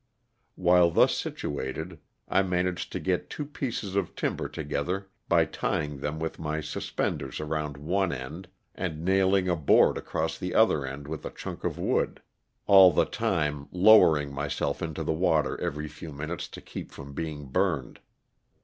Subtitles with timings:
[0.55, 6.17] While thus situated I managed to get two pieces of timber together by tying them
[6.19, 11.23] with my suspenders around one end and nailing a board across the other end with
[11.23, 12.19] a chunk of wood;
[12.65, 14.41] all the time lowering 364 LOSS OF THE SULTANA.
[14.41, 17.99] myself into the water every few minutes to keep from being burned.